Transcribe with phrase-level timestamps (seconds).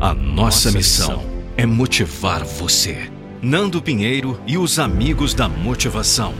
[0.00, 1.22] A nossa missão
[1.58, 3.12] é motivar você.
[3.42, 6.32] Nando Pinheiro e os amigos da motivação.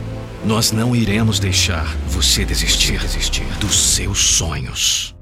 [0.47, 5.15] Nós não iremos deixar você desistir, desistir dos seus sonhos.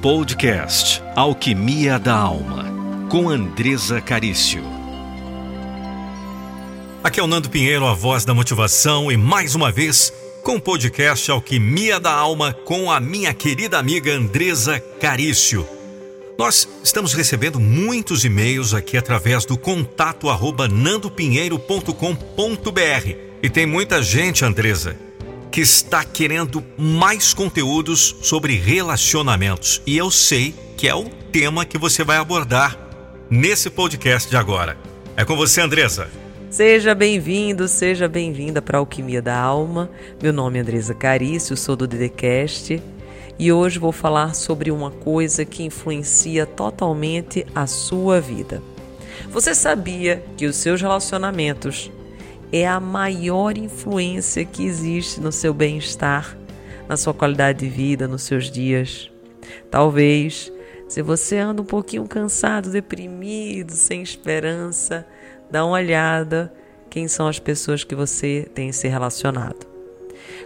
[0.00, 2.72] Podcast Alquimia da Alma,
[3.10, 4.62] com Andresa Carício.
[7.02, 10.10] Aqui é o Nando Pinheiro, a voz da motivação, e mais uma vez
[10.42, 15.68] com o podcast Alquimia da Alma com a minha querida amiga Andresa Carício.
[16.36, 24.44] Nós estamos recebendo muitos e-mails aqui através do contato arroba nandopinheiro.com.br e tem muita gente,
[24.44, 24.96] Andresa,
[25.52, 31.78] que está querendo mais conteúdos sobre relacionamentos e eu sei que é o tema que
[31.78, 32.76] você vai abordar
[33.30, 34.76] nesse podcast de agora.
[35.16, 36.10] É com você, Andresa.
[36.50, 39.88] Seja bem-vindo, seja bem-vinda para a Alquimia da Alma.
[40.20, 42.82] Meu nome é Andresa Carício, sou do Dedecast
[43.38, 48.62] e hoje vou falar sobre uma coisa que influencia totalmente a sua vida.
[49.30, 51.90] Você sabia que os seus relacionamentos
[52.52, 56.36] é a maior influência que existe no seu bem-estar,
[56.88, 59.10] na sua qualidade de vida, nos seus dias?
[59.70, 60.52] Talvez,
[60.88, 65.04] se você anda um pouquinho cansado, deprimido, sem esperança,
[65.50, 66.52] dá uma olhada
[66.88, 69.66] quem são as pessoas que você tem se relacionado.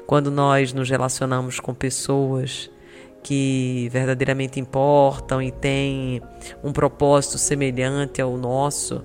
[0.06, 2.70] Quando nós nos relacionamos com pessoas
[3.22, 6.22] que verdadeiramente importam e têm
[6.62, 9.04] um propósito semelhante ao nosso,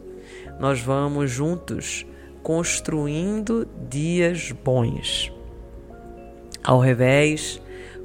[0.60, 2.06] nós vamos juntos
[2.42, 5.32] construindo dias bons.
[6.64, 7.62] Ao revés,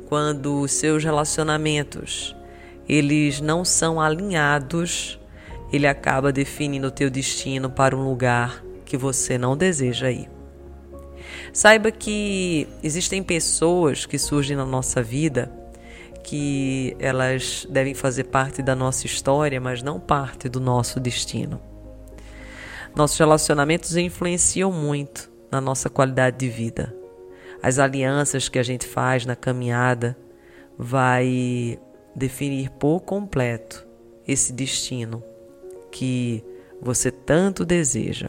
[0.09, 2.35] quando os seus relacionamentos
[2.89, 5.21] eles não são alinhados,
[5.71, 10.31] ele acaba definindo o teu destino para um lugar que você não deseja ir.
[11.53, 15.53] Saiba que existem pessoas que surgem na nossa vida
[16.29, 21.59] que elas devem fazer parte da nossa história, mas não parte do nosso destino.
[22.95, 26.95] Nossos relacionamentos influenciam muito na nossa qualidade de vida.
[27.63, 30.19] As alianças que a gente faz na caminhada
[30.79, 31.79] vai
[32.15, 33.87] definir por completo
[34.27, 35.25] esse destino
[35.91, 36.45] que
[36.79, 38.29] você tanto deseja.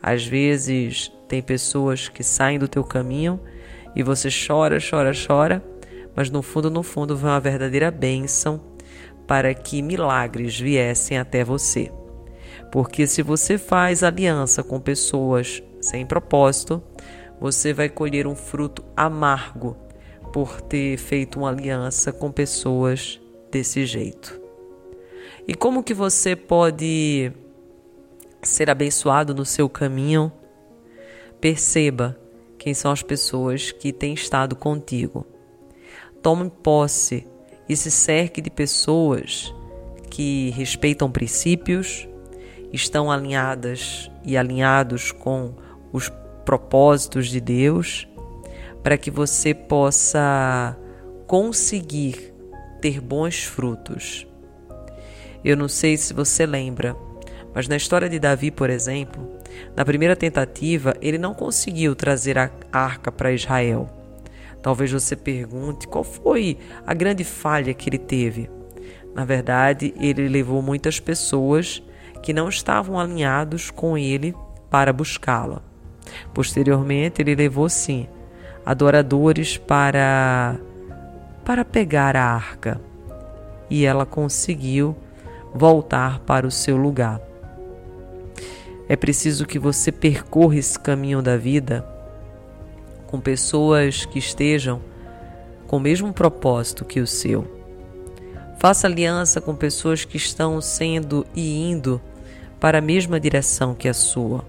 [0.00, 3.40] Às vezes tem pessoas que saem do teu caminho
[3.92, 5.71] e você chora, chora, chora
[6.14, 8.60] mas no fundo, no fundo, foi uma verdadeira bênção
[9.26, 11.90] para que milagres viessem até você.
[12.70, 16.82] Porque se você faz aliança com pessoas sem propósito,
[17.40, 19.76] você vai colher um fruto amargo
[20.32, 23.20] por ter feito uma aliança com pessoas
[23.50, 24.40] desse jeito.
[25.46, 27.32] E como que você pode
[28.42, 30.32] ser abençoado no seu caminho?
[31.40, 32.16] Perceba
[32.58, 35.26] quem são as pessoas que têm estado contigo.
[36.22, 37.26] Tome posse
[37.68, 39.52] e se cerque de pessoas
[40.08, 42.06] que respeitam princípios,
[42.72, 45.54] estão alinhadas e alinhados com
[45.92, 46.10] os
[46.44, 48.06] propósitos de Deus,
[48.82, 50.76] para que você possa
[51.26, 52.32] conseguir
[52.80, 54.26] ter bons frutos.
[55.44, 56.96] Eu não sei se você lembra,
[57.54, 59.28] mas na história de Davi, por exemplo,
[59.76, 64.01] na primeira tentativa, ele não conseguiu trazer a arca para Israel.
[64.62, 66.56] Talvez você pergunte qual foi
[66.86, 68.48] a grande falha que ele teve.
[69.14, 71.82] Na verdade, ele levou muitas pessoas
[72.22, 74.34] que não estavam alinhados com ele
[74.70, 75.60] para buscá-la.
[76.32, 78.08] Posteriormente, ele levou sim
[78.64, 80.56] adoradores para
[81.44, 82.80] para pegar a arca
[83.68, 84.96] e ela conseguiu
[85.52, 87.20] voltar para o seu lugar.
[88.88, 91.84] É preciso que você percorra esse caminho da vida
[93.12, 94.80] com pessoas que estejam
[95.66, 97.46] com o mesmo propósito que o seu.
[98.58, 102.00] Faça aliança com pessoas que estão sendo e indo
[102.58, 104.46] para a mesma direção que a sua.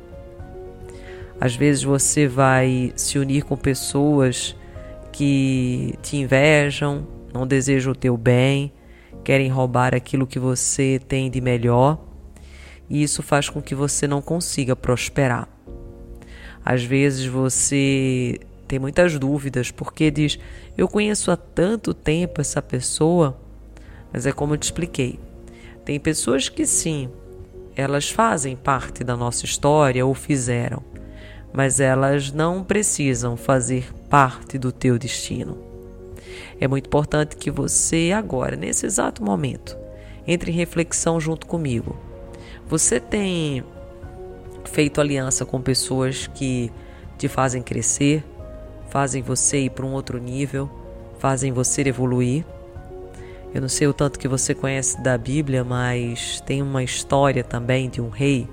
[1.42, 4.56] Às vezes você vai se unir com pessoas
[5.12, 8.72] que te invejam, não desejam o teu bem,
[9.26, 12.02] querem roubar aquilo que você tem de melhor,
[12.90, 15.50] e isso faz com que você não consiga prosperar.
[16.64, 20.40] Às vezes você tem muitas dúvidas, porque diz:
[20.78, 23.38] Eu conheço há tanto tempo essa pessoa,
[24.12, 25.20] mas é como eu te expliquei.
[25.86, 27.10] Tem pessoas que sim,
[27.76, 30.82] elas fazem parte da nossa história ou fizeram,
[31.52, 35.58] mas elas não precisam fazer parte do teu destino.
[36.60, 39.78] É muito importante que você, agora, nesse exato momento,
[40.26, 41.98] entre em reflexão junto comigo.
[42.68, 43.64] Você tem
[44.66, 46.72] feito aliança com pessoas que
[47.18, 48.24] te fazem crescer,
[48.94, 50.70] fazem você ir para um outro nível,
[51.18, 52.46] fazem você evoluir.
[53.52, 57.90] Eu não sei o tanto que você conhece da Bíblia, mas tem uma história também
[57.90, 58.48] de um rei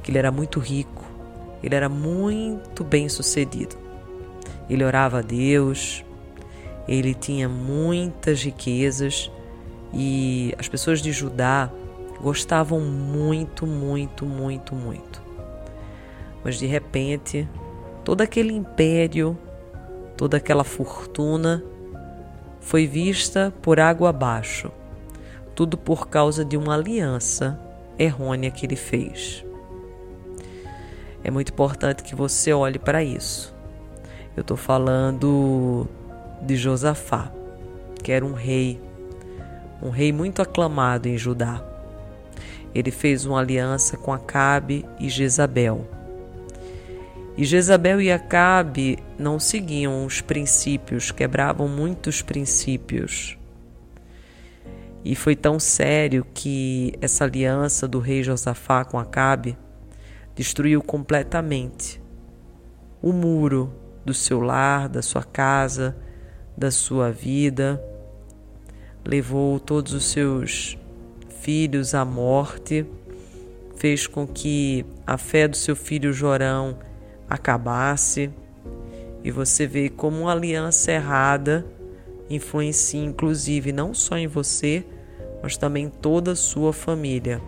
[0.00, 1.04] que ele era muito rico,
[1.60, 3.76] ele era muito bem sucedido.
[4.70, 6.04] Ele orava a Deus,
[6.86, 9.28] ele tinha muitas riquezas
[9.92, 11.68] e as pessoas de Judá
[12.22, 15.20] gostavam muito, muito, muito, muito.
[16.44, 17.48] Mas de repente,
[18.04, 19.36] todo aquele império,
[20.16, 21.62] toda aquela fortuna
[22.60, 24.70] foi vista por água abaixo,
[25.54, 27.58] tudo por causa de uma aliança
[27.98, 29.44] errônea que ele fez.
[31.22, 33.54] É muito importante que você olhe para isso.
[34.36, 35.86] Eu estou falando
[36.42, 37.32] de Josafá,
[38.02, 38.80] que era um rei,
[39.82, 41.62] um rei muito aclamado em Judá.
[42.74, 45.86] Ele fez uma aliança com Acabe e Jezabel.
[47.36, 53.36] E Jezabel e Acabe não seguiam os princípios, quebravam muitos princípios.
[55.04, 59.58] E foi tão sério que essa aliança do rei Josafá com Acabe
[60.34, 62.00] destruiu completamente
[63.02, 65.96] o muro do seu lar, da sua casa,
[66.56, 67.82] da sua vida,
[69.04, 70.78] levou todos os seus
[71.40, 72.86] filhos à morte,
[73.76, 76.78] fez com que a fé do seu filho Jorão
[77.28, 78.30] acabasse.
[79.22, 81.64] E você vê como uma aliança errada
[82.28, 84.84] influencia, inclusive, não só em você,
[85.42, 87.40] mas também toda a sua família,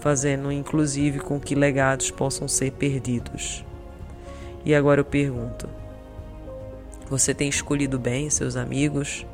[0.00, 3.64] fazendo inclusive com que legados possam ser perdidos.
[4.64, 5.68] E agora eu pergunto:
[7.08, 9.26] você tem escolhido bem seus amigos?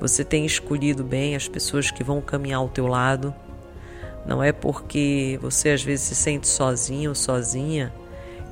[0.00, 3.32] Você tem escolhido bem as pessoas que vão caminhar ao teu lado?
[4.26, 7.92] Não é porque você às vezes se sente sozinho ou sozinha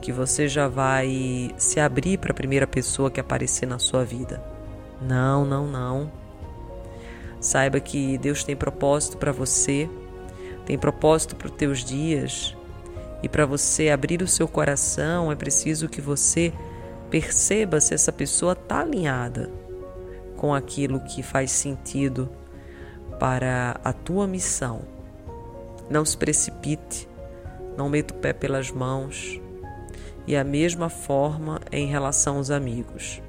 [0.00, 4.42] que você já vai se abrir para a primeira pessoa que aparecer na sua vida.
[5.00, 6.10] Não, não, não.
[7.40, 9.88] Saiba que Deus tem propósito para você,
[10.66, 12.56] tem propósito para os teus dias,
[13.22, 16.52] e para você abrir o seu coração é preciso que você
[17.10, 19.50] perceba se essa pessoa está alinhada
[20.36, 22.30] com aquilo que faz sentido
[23.18, 24.82] para a tua missão.
[25.90, 27.08] Não se precipite,
[27.76, 29.40] não meta o pé pelas mãos,
[30.26, 33.20] e a mesma forma em relação aos amigos.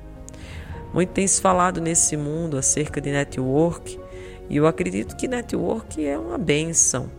[0.94, 4.00] Muito tem se falado nesse mundo acerca de network
[4.50, 7.10] e eu acredito que network é uma benção,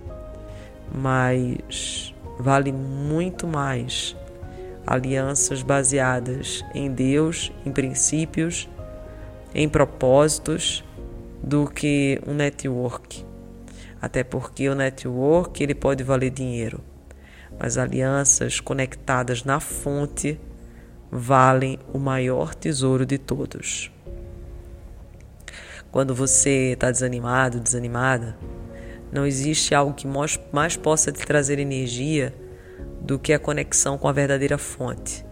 [0.94, 4.14] mas vale muito mais
[4.86, 8.68] alianças baseadas em Deus, em princípios,
[9.54, 10.84] em propósitos
[11.42, 13.24] do que um network.
[14.00, 16.91] Até porque o network ele pode valer dinheiro
[17.58, 20.38] mas alianças conectadas na fonte
[21.10, 23.90] valem o maior tesouro de todos.
[25.90, 28.36] Quando você está desanimado, desanimada,
[29.12, 30.08] não existe algo que
[30.50, 32.34] mais possa te trazer energia
[33.02, 35.22] do que a conexão com a verdadeira fonte,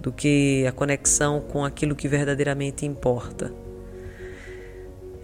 [0.00, 3.52] do que a conexão com aquilo que verdadeiramente importa.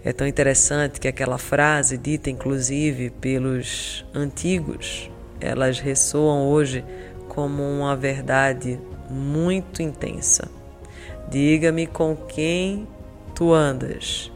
[0.03, 6.83] É tão interessante que aquela frase, dita inclusive pelos antigos, elas ressoam hoje
[7.27, 10.49] como uma verdade muito intensa.
[11.29, 12.87] Diga-me com quem
[13.35, 14.31] tu andas,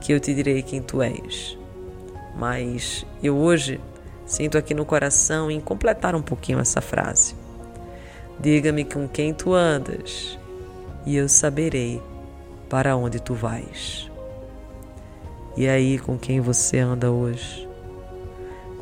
[0.00, 1.58] que eu te direi quem tu és.
[2.36, 3.80] Mas eu hoje
[4.26, 7.34] sinto aqui no coração em completar um pouquinho essa frase.
[8.38, 10.38] Diga-me com quem tu andas,
[11.04, 12.00] e eu saberei
[12.68, 14.10] para onde tu vais.
[15.56, 17.69] E aí, com quem você anda hoje?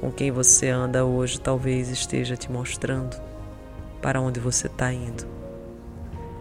[0.01, 3.21] Com quem você anda hoje talvez esteja te mostrando
[4.01, 5.27] para onde você está indo,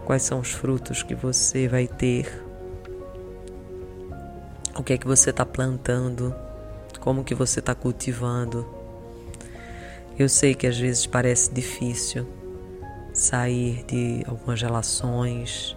[0.05, 2.43] quais são os frutos que você vai ter,
[4.77, 6.35] o que é que você está plantando,
[6.99, 8.65] como que você está cultivando.
[10.19, 12.27] Eu sei que às vezes parece difícil
[13.11, 15.75] sair de algumas relações,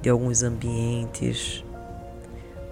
[0.00, 1.62] de alguns ambientes,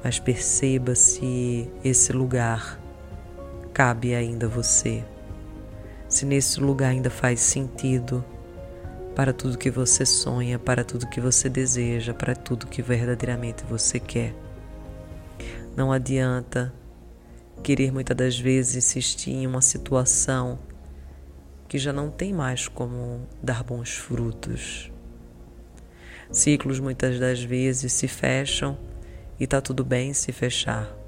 [0.02, 2.81] mas perceba se esse lugar
[3.72, 5.04] cabe ainda você.
[6.08, 8.24] Se nesse lugar ainda faz sentido
[9.14, 13.98] para tudo que você sonha, para tudo que você deseja, para tudo que verdadeiramente você
[13.98, 14.34] quer.
[15.76, 16.72] Não adianta
[17.62, 20.58] querer muitas das vezes insistir em uma situação
[21.68, 24.90] que já não tem mais como dar bons frutos.
[26.30, 28.76] Ciclos muitas das vezes se fecham
[29.38, 31.01] e está tudo bem se fechar.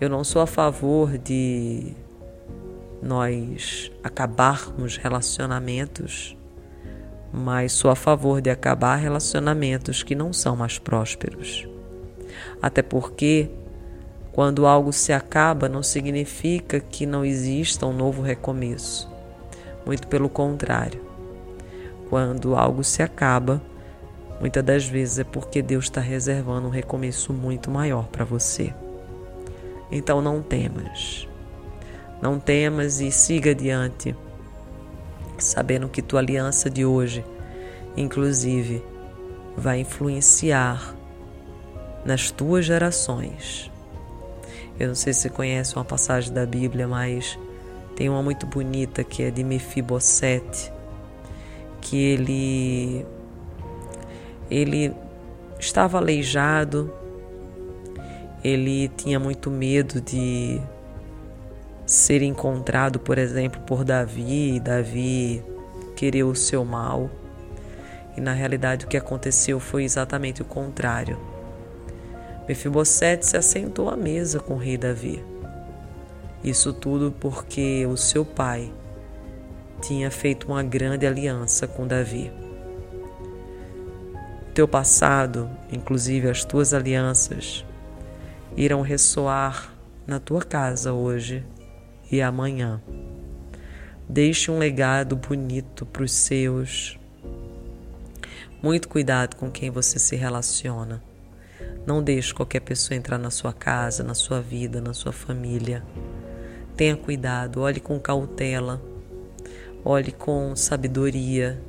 [0.00, 1.92] Eu não sou a favor de
[3.02, 6.36] nós acabarmos relacionamentos,
[7.32, 11.66] mas sou a favor de acabar relacionamentos que não são mais prósperos.
[12.62, 13.50] Até porque,
[14.30, 19.10] quando algo se acaba, não significa que não exista um novo recomeço.
[19.84, 21.02] Muito pelo contrário.
[22.08, 23.60] Quando algo se acaba,
[24.40, 28.72] muitas das vezes é porque Deus está reservando um recomeço muito maior para você.
[29.90, 31.28] Então não temas.
[32.20, 34.14] Não temas e siga adiante,
[35.38, 37.24] sabendo que tua aliança de hoje,
[37.96, 38.82] inclusive,
[39.56, 40.94] vai influenciar
[42.04, 43.70] nas tuas gerações.
[44.78, 47.38] Eu não sei se você conhece uma passagem da Bíblia, mas
[47.96, 50.72] tem uma muito bonita que é de Mefibosete,
[51.80, 53.06] que ele
[54.50, 54.94] ele
[55.58, 56.92] estava aleijado,
[58.42, 60.60] ele tinha muito medo de
[61.84, 65.42] ser encontrado, por exemplo, por Davi, e Davi
[65.96, 67.10] querer o seu mal.
[68.16, 71.18] E na realidade o que aconteceu foi exatamente o contrário.
[72.48, 75.22] Mefibosete se assentou à mesa com o rei Davi.
[76.42, 78.72] Isso tudo porque o seu pai
[79.80, 82.32] tinha feito uma grande aliança com Davi.
[84.54, 87.64] Teu passado, inclusive as tuas alianças,
[88.58, 89.72] irão ressoar
[90.04, 91.46] na tua casa hoje
[92.10, 92.82] e amanhã.
[94.08, 96.98] Deixe um legado bonito para os seus.
[98.60, 101.00] Muito cuidado com quem você se relaciona.
[101.86, 105.84] Não deixe qualquer pessoa entrar na sua casa, na sua vida, na sua família.
[106.76, 108.82] Tenha cuidado, olhe com cautela,
[109.84, 111.62] olhe com sabedoria,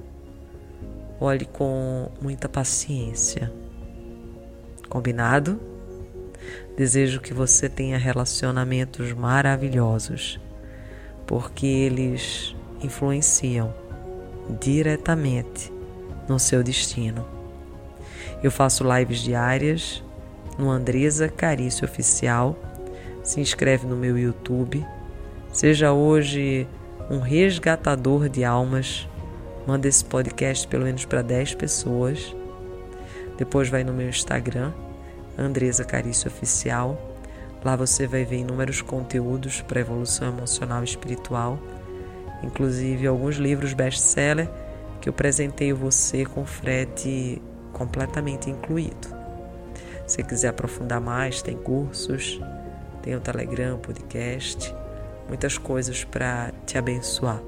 [1.20, 3.54] olhe com muita paciência.
[4.90, 5.69] Combinado?
[6.76, 10.40] Desejo que você tenha relacionamentos maravilhosos,
[11.28, 13.74] porque eles influenciam
[14.60, 15.72] diretamente
[16.28, 17.26] no seu destino.
[18.42, 20.04] Eu faço lives diárias
[20.58, 22.58] no Andresa Carício Oficial.
[23.24, 24.86] Se inscreve no meu YouTube.
[25.52, 26.68] Seja hoje
[27.10, 29.08] um resgatador de almas.
[29.68, 32.34] Manda esse podcast pelo menos para 10 pessoas.
[33.38, 34.72] Depois vai no meu Instagram
[35.40, 37.00] Andresa Carício Oficial.
[37.64, 41.58] Lá você vai ver inúmeros conteúdos para evolução emocional e espiritual,
[42.44, 44.50] inclusive alguns livros best-seller
[45.02, 47.42] que eu presenteio você com frete
[47.74, 49.08] completamente incluído.
[50.06, 52.40] Se quiser aprofundar mais, tem cursos,
[53.02, 54.74] tem o Telegram, podcast,
[55.28, 57.42] muitas coisas para te abençoar